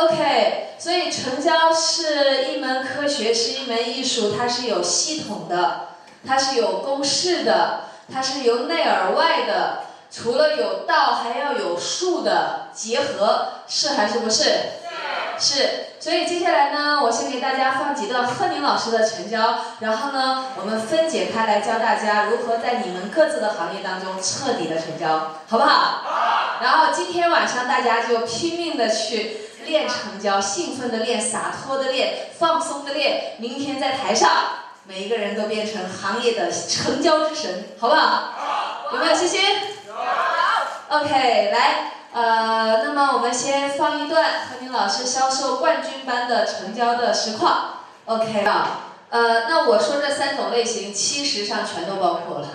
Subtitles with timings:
[0.00, 5.88] OK，所以成交是一门科学，是一门艺术，它是有系统的，
[6.24, 7.80] 它是有公式的，
[8.12, 14.44] 它是由内而外的，除了有道，还要有术的结合，是还是不是？
[15.36, 15.86] 是。
[16.00, 26.04] 所以接下来呢，我先给大家放几段贺宁老师的成交，然后呢，我们分解开来教大家如何在你们各自的行业当中彻底的成交，好不好？
[26.04, 26.62] 好。
[26.62, 33.34] 然后今天晚上大家就拼命的去练成交，兴奋的练，洒脱的练，放松的练。
[33.38, 34.30] 明天在台上，
[34.84, 38.00] 每一个人都变成行业的成交之神，好不好？
[38.36, 38.90] 好。
[38.92, 39.40] 有没有信心？
[39.86, 39.94] 有。
[40.88, 41.92] OK，来。
[42.10, 48.80] 呃，那么我们先放一段何宁老师销售冠军班的成交的实况，OK 啊？
[49.10, 52.48] 呃，那我说这三种类型，其实上全都包括了。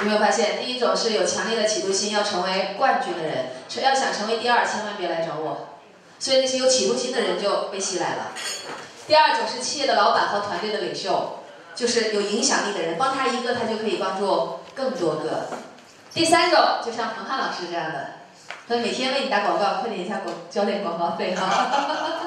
[0.00, 0.58] 有没有发现？
[0.58, 3.50] 第一种是有强烈的企图心，要成为冠军的人，
[3.84, 5.75] 要想成为第二，千万别来找我。
[6.18, 8.32] 所以那些有企图心的人就被吸来了。
[9.06, 11.40] 第二种是企业的老板和团队的领袖，
[11.74, 15.48] 就是有影响力的人，帮他一个，他就可以帮助更多个。
[16.12, 18.16] 第三种就像彭汉老师这样的。
[18.68, 22.26] 他每天为你打广告，快点一下广交点广告费哈。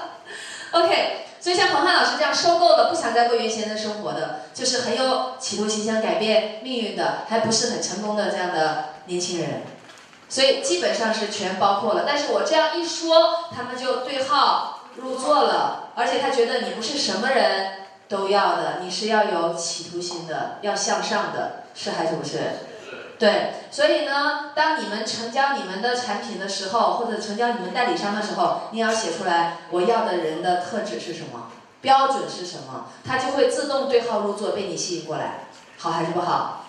[0.71, 9.63] OK，所以像彭汉老师这样收购的，不想再过原先的生活的，就是很有企图心想改变命运的，还不是很成功的这样的年轻人。
[10.29, 12.05] 所以基本上是全包括了。
[12.07, 17.71] 但是我这样一说，他们就对号入座了，而且他觉得你不是什么人
[18.07, 22.39] 都要的，你是要有企图心的，要向上的，是还是不是？
[23.19, 31.51] 对，所以呢，当你们成交你们的产品的时候，或者成交你们代理商的时候，你要写出来我要的人的特质是什么，
[31.81, 35.47] 标准是什么，他就会自动对号入座，被你吸引过来，
[35.77, 36.63] 好还是不好？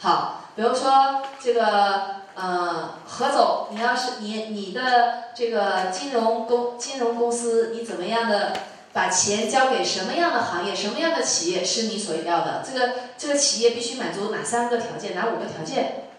[0.00, 8.52] 好，比如说这个，呃，何总，你要是你你的这个金融公金融公司，你怎么样的？
[8.94, 12.62] 把钱交给什么样的行业、什么样的企业是你所要的？
[12.62, 15.14] 这个这个企业必须满足哪三个条件？
[15.14, 16.10] 哪五个条件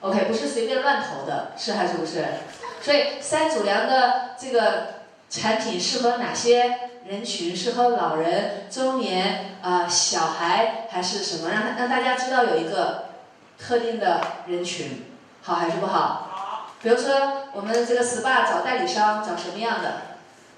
[0.00, 2.24] ？OK，不是随便乱投的，是还是不是？
[2.82, 4.94] 所以三主粮的这个
[5.30, 7.54] 产品适合哪些人群？
[7.54, 11.50] 适合老人、中年啊、小孩还是什么？
[11.50, 13.04] 让让大家知道有一个
[13.56, 15.04] 特定的人群，
[15.48, 16.28] 好还是不好？
[16.30, 16.70] 好。
[16.82, 20.02] 比如说我们这个 SPA 找代理商找什么样的，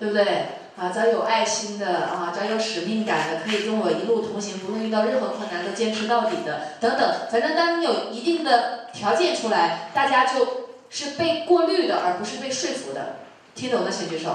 [0.00, 0.58] 对不对？
[0.76, 7.14] 啊，找有爱心的啊，找有使命感的，可以跟我一路同行，不论遇到任何困难都坚持到底的，等等。
[7.30, 13.16] 反正当你有一定的条件出来，大家就是被过滤的，而不是被说服的。
[13.54, 14.34] 听懂的请举手。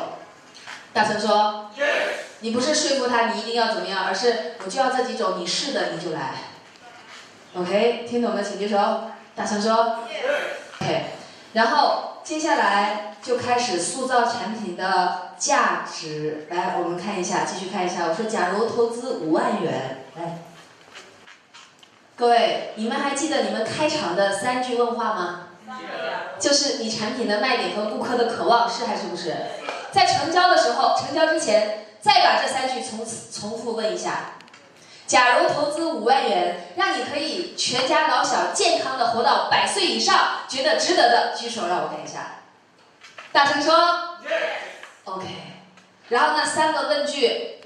[0.93, 1.69] 大声说。
[2.41, 6.31] 你不是说服他，你一定要怎么样，而是我就要这几种，你是的你就来。
[7.55, 9.05] OK，听懂的请举手。
[9.35, 9.99] 大声说。
[10.81, 11.05] OK，
[11.53, 15.23] 然后接下来就开始塑造产品的。
[15.37, 18.05] 价值来，我们看一下，继续看一下。
[18.07, 20.39] 我说，假如投资五万元，来，
[22.15, 25.47] 各位，你们还记得你们开场的三句问话吗？
[26.39, 29.35] 就是你产品的卖点和顾客的渴望是还是不是？
[29.91, 34.35] 在成交的时候，成交之前，再把这三句重重复问一下。
[35.05, 36.84] 假如投资五万元，让
[37.65, 42.43] 全家老小健康的活到百岁以上，觉得值得的，举手让我看一下。
[43.31, 44.19] 大声说。
[45.05, 45.25] OK，
[46.09, 47.57] 然后那三个问句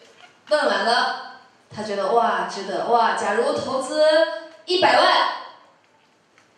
[0.48, 1.42] 问完了，
[1.76, 3.16] 他觉得哇值得哇。
[3.16, 4.02] 假如投资
[4.64, 5.08] 一百万，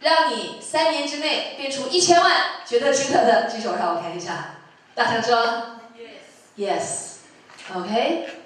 [0.02, 2.32] 让你三年之内变出一千万，
[2.64, 4.58] 觉得值得的举手让我看一下。
[4.94, 5.80] 大声说
[6.58, 8.38] ，Yes，OK。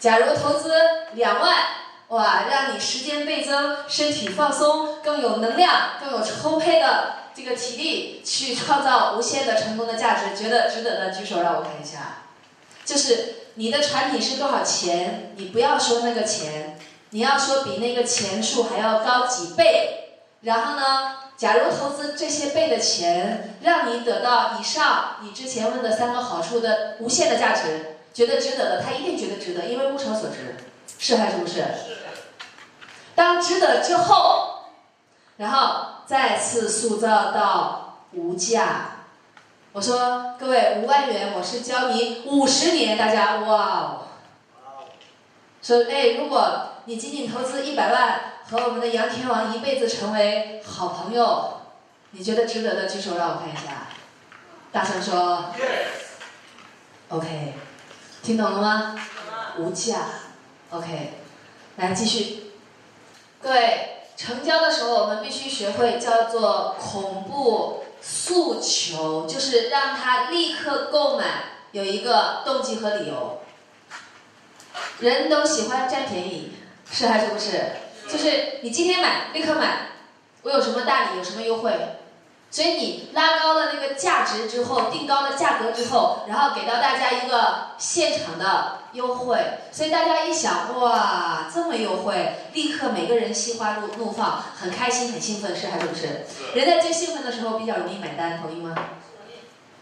[0.00, 0.72] 假如投资
[1.12, 1.54] 两万，
[2.08, 7.14] 哇，让你时间倍增，身体放松，更有能量，更有充沛的。
[7.34, 12.24] 这个体力去创造无限的成功的价值，觉得值得的举手让我看一下。
[12.84, 15.34] 就是你的产品是多少钱？
[15.36, 16.76] 你不要说那个钱，
[17.10, 20.16] 你要说比那个钱数还要高几倍。
[20.40, 30.56] 然后呢，假如投资这些倍的钱，让你得到以上你之前问的三个好处的无限的价值，觉得值得的，他一定觉得值得，因为物超所值，
[30.98, 31.54] 是还是不是？
[31.54, 31.98] 是。
[33.14, 34.64] 当值得之后，
[35.38, 35.86] 然后。
[36.08, 38.92] 再次塑造到无价。
[39.72, 44.06] 我说各位五万元，我是教你五十年，大家哇哦。
[45.62, 51.60] 说哎，如果你仅仅投资一百万，和我们的杨天王一辈子成为好朋友，
[52.12, 53.88] 你觉得值得的举手让我看一下。
[54.72, 55.52] 大声说。
[55.58, 57.14] Yes。
[57.14, 57.52] OK，
[58.22, 58.96] 听懂了吗？
[59.58, 59.98] 无价。
[60.70, 61.14] OK，
[61.76, 62.52] 来继续。
[63.42, 63.94] 各位。
[64.18, 71.44] 成交的时候，我们必须学会叫做恐怖诉求，就是让他立刻购买。
[71.70, 73.42] 有一个动机和理由。
[74.98, 76.54] 人都喜欢占便宜，
[76.90, 77.60] 是还是不是？
[78.08, 79.90] 就是你今天买立刻买，
[80.42, 81.70] 我有什么大礼，有什么优惠？
[82.50, 89.38] 所以你拉高了那个价值之后，定高了价格之后，然后给到大家一个现场的优惠，
[89.70, 96.24] 所以大家一想，哇，这么优惠，立刻每个人心花怒怒放，很开心，很兴奋，是还是不是？
[96.54, 98.74] 人在最兴奋的时候比较容易买单，同意吗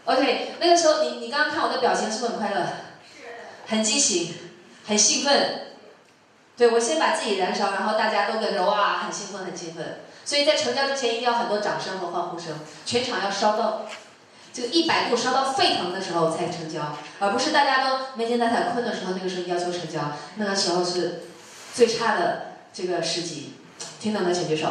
[0.05, 2.67] ？OK，那个时候你你刚刚看我的表情是不是很快乐？
[3.67, 4.33] 很激情，
[4.85, 5.66] 很兴奋。
[6.57, 9.99] 对我先把自己燃烧，然后大家都跟着哇，很兴奋，很兴奋。
[10.25, 13.83] 所以在成交之前一定要很多掌声和欢呼声，全场要烧到
[14.51, 20.01] 这个一百度，烧到沸腾的时候才成交，而不是大家都没精打采困的时候，那个时候要求成交，
[20.35, 21.23] 那个时候是
[21.73, 23.53] 最差的这个时机。
[23.99, 24.67] 听懂的请举手。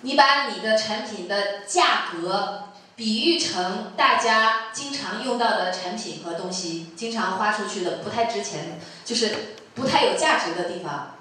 [0.00, 11.14] 你把你的产品的价格比喻成大家经常用到的产品和东西，经常花出去的不太值钱，就是不太有价值的地方。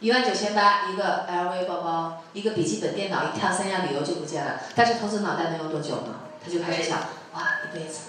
[0.00, 4.60] 一万九千八一个 LV 包包，一个笔记本电脑，一趟三亚旅游就不见了。
[4.74, 6.14] 但是投资脑袋能用多久呢？
[6.44, 6.98] 他就开始想，
[7.34, 8.00] 哇，一辈子，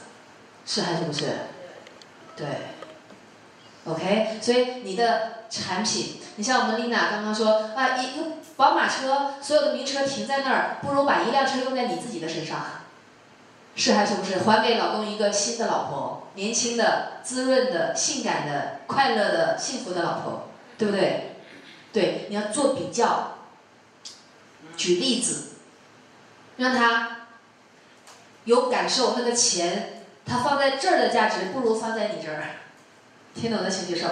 [0.65, 1.25] 是还是不是？
[2.35, 2.47] 对。
[3.85, 12.59] OK，所以你的产品，你像我们丽娜刚刚说，啊，一个宝马车，所有的名车停在那儿，不如把一辆车用在你自己的身上，
[13.75, 14.39] 是还是不是？
[14.39, 21.37] 还给老公一个新的老婆，年轻的、滋润的、性感的、快乐的、幸福的老婆，对不对？
[21.91, 23.37] 对，你要做比较，
[24.75, 25.53] 举例子，
[26.57, 27.27] 让他
[28.45, 29.15] 有感受。
[29.17, 32.43] 那个钱，他放在这儿的价值不如放在你这儿。
[33.35, 34.07] 听懂的请举手。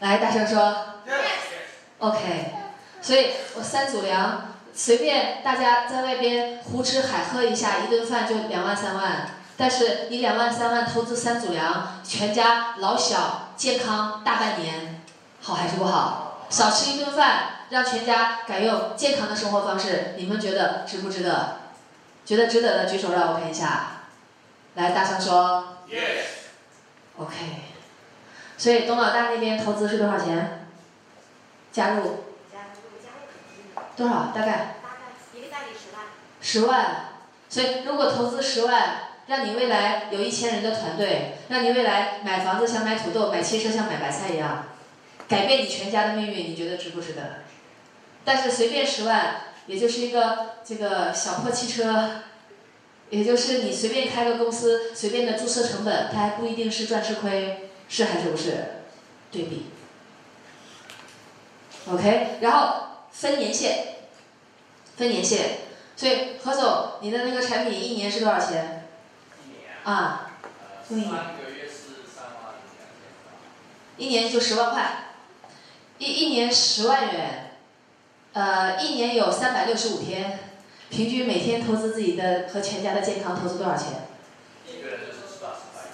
[0.00, 0.76] 来，大声说。
[1.98, 2.52] OK。
[3.00, 9.28] 所以我三组粮，随便大家在外边胡吃海喝一下，一顿饭就两万三万。
[9.56, 15.02] 但是你两万三万投资三组粮，全家老小健康大半年，
[15.40, 16.46] 好还是不好？
[16.48, 21.58] 少吃一顿饭，让全家改用健康的生活方式，你们觉得值不值得？
[22.24, 24.04] 觉得值得的举手让我看一下。
[24.74, 25.76] 来，大声说。
[25.88, 26.48] Yes。
[27.18, 27.34] OK。
[28.56, 30.66] 所以东老大那边投资是多少钱？
[31.72, 32.24] 加入
[33.96, 34.32] 多少？
[34.34, 34.76] 大概？
[34.82, 36.04] 大概一个代理十万。
[36.40, 37.08] 十万。
[37.48, 44.66] 所以如果投资十万，让你未来有一千人的团队，让你未来买房子像买土豆，买汽车像买白菜一样。
[45.28, 47.42] 改变你全家的命运，你觉得值不值得？
[48.24, 52.22] 但是随便十万，也就是一个这个小破汽车，
[53.10, 58.82] 也就是你随便开个公司，随便的注册成本，它还不一定是赚是亏，是还是不是？
[59.30, 59.66] 对比。
[61.90, 63.98] OK，然后分年限，
[64.96, 65.58] 分年限，
[65.96, 68.88] 所以何总，你的那个产品一年是多少钱？
[69.46, 70.30] 一年啊。
[73.96, 75.14] 一年就十万块。
[75.98, 77.58] 一一年十万元，
[78.32, 80.40] 呃，一年有三百六十五天，
[80.90, 84.08] 平均每天投资自己的和全家的健康投资多少钱？
[84.66, 85.84] 一个人就是十八十块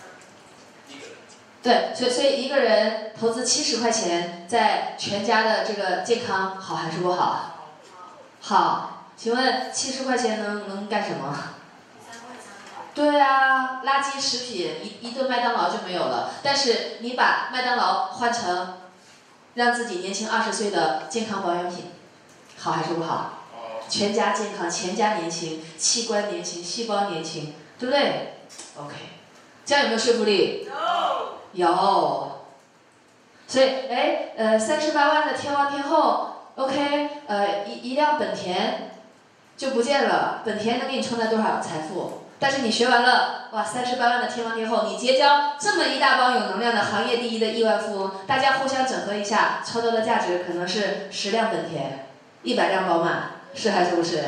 [0.88, 1.16] 一个人。
[1.62, 7.68] 对，所以所以一个人投资七十块钱，在全家的这个健康好还是不好？
[8.40, 11.36] 好，请问七十块钱能能干什么？
[12.94, 18.74] 对啊，垃圾食品一一顿麦当劳就没有了，但是你把麦当劳换成。
[19.54, 21.86] 让自己年轻二十岁的健康保养品，
[22.58, 23.40] 好还是不好？
[23.88, 28.34] 全家健康，全家年轻，器官年轻，细胞年轻，对不对
[28.76, 28.94] ？OK，
[29.66, 30.64] 这样有没有说服力？
[30.64, 30.72] 有。
[31.52, 32.32] 有。
[33.46, 38.90] 所以，哎，呃，三十八万的天王天后，OK，呃，一一辆本田
[39.56, 42.24] 就不见了，本田能给你创造多少财富？
[42.38, 52.06] 但是你学完了，哇，三十八万的天王天后，你结交这么一大帮有能量的行业第一的亿万富翁，大家互相整合一下，创造的价值可能是十辆本田，
[52.42, 54.22] 一百辆宝马，是还是不是？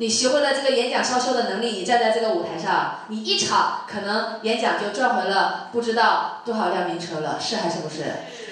[0.00, 8.04] 你学会了这个演讲销售的能力，你站在这个舞台上，你一场可能演讲就赚回了不知道多少辆名车了，是还是不是？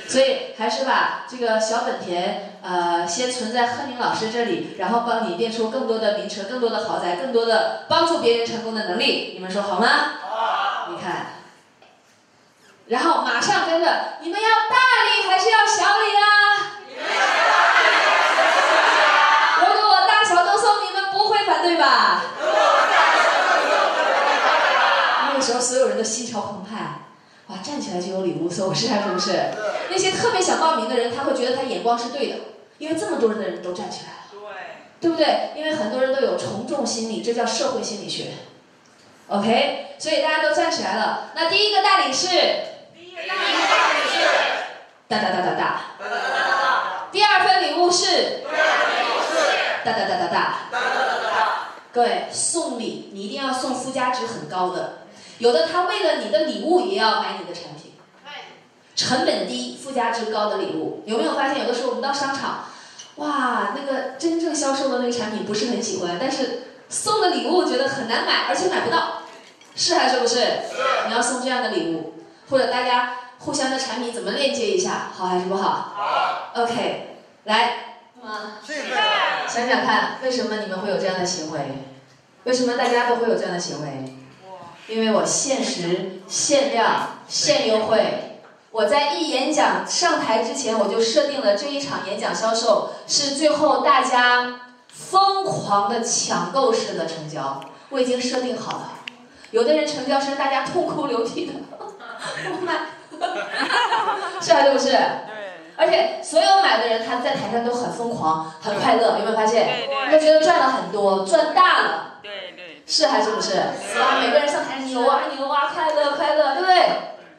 [0.06, 9.32] 所以还是把这个小本田，呃，先存在贺宁老师这里，然后帮你变出更多的名车、更多的豪宅、更多的帮助别人成功的能力。
[9.32, 9.88] 你们说好吗？
[10.20, 10.90] 好。
[10.90, 11.28] 你看，
[12.88, 14.76] 然后马上跟着，你们要大
[15.06, 16.24] 礼还是要小礼啊？
[19.60, 22.22] 如果我大小都送，你们不会反对吧？
[25.28, 27.02] 那个时候所有人都心潮澎湃。
[27.48, 29.50] 哇，站起来就有礼物送，是还是不是？
[29.90, 32.36] 那些特别想报名的人，他会觉得他眼光是对的，
[32.78, 34.38] 因为这么多人的人都站起来了，对，
[35.00, 35.52] 对不对？
[35.56, 38.26] 因为很多人都有从众心理，这叫社会心理学。
[39.28, 41.30] OK，所以大家都站起来了。
[41.34, 42.28] 那第一个大理是
[45.08, 45.80] 哒哒哒哒哒。
[47.10, 48.42] 第二份礼物是
[49.84, 50.54] 哒哒哒哒哒。
[51.90, 54.98] 各位送礼，你一定要送附加值很高的。
[55.38, 57.92] 有的他为了你的礼物也要买你的产品，
[58.96, 61.60] 成本低、附加值高的礼物，有没有发现？
[61.60, 62.64] 有的时候我们到商场，
[63.16, 69.22] 哇，那个真正销售的那个产品不是很喜欢，但是送的礼物觉得很难买，而且买不到，
[69.76, 70.34] 是还是不是？
[70.36, 71.06] 是。
[71.06, 72.14] 你要送这样的礼物，
[72.50, 75.92] 或者大家互相的产品怎么链接一下，好还是不好？
[75.94, 76.62] 好。
[76.62, 78.58] OK，来，啊，
[79.46, 81.60] 想想看，为什么你们会有这样的行为？
[82.42, 84.17] 为什么大家都会有这样的行为？
[84.88, 88.40] 因为我限时、限量、限优惠。
[88.70, 98.92] 我在一演讲上台之前，我就设定了这一场演讲销售是最后大家疯狂的抢购式的成交，我已经设定好了。
[99.50, 102.74] 有的人成交是大家痛哭流涕的， 我买，
[104.40, 104.96] 是啊，是不是？
[105.76, 109.88] 而且所有买的人，他在台上都很疯狂、很快乐，有没有发现？
[110.10, 112.14] 他觉得赚了很多，赚大了。
[112.88, 113.54] 是还是不是？
[114.00, 116.88] 哇，每个人上台牛啊牛啊，快乐快乐，对不对？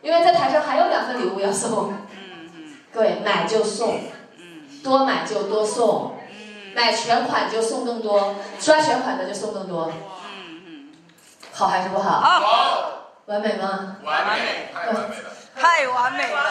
[0.02, 1.94] 因为在台上还有两份礼物要送。
[2.94, 4.00] 各位买就送，
[4.84, 6.18] 多买就多送，
[6.76, 9.92] 买全款就送更多，刷全款的就送更多。
[11.52, 12.22] 好还是不好？
[12.22, 12.90] 好。
[13.26, 13.98] 完美吗？
[14.04, 15.30] 完美，太完美了。
[15.56, 16.44] 太完美了。